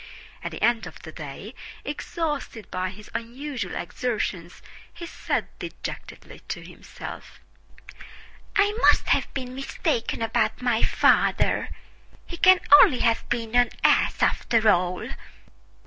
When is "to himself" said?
6.47-7.39